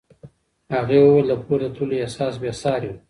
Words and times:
هغې 0.73 0.97
وویل 1.01 1.25
د 1.29 1.33
پورته 1.45 1.69
تللو 1.75 1.95
احساس 2.03 2.33
بې 2.41 2.51
ساری 2.61 2.89
و. 2.91 2.95